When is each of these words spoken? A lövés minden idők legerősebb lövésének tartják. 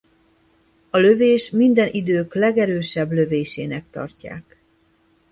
A 0.89 0.97
lövés 0.97 1.49
minden 1.49 1.87
idők 1.91 2.35
legerősebb 2.35 3.11
lövésének 3.11 3.85
tartják. 3.89 4.57